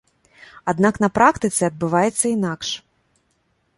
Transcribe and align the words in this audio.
Аднак 0.71 0.95
на 1.03 1.09
практыцы 1.19 1.61
адбываецца 1.67 2.25
інакш. 2.35 2.69